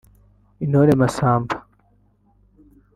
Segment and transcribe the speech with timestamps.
[0.63, 1.55] Intore Massamba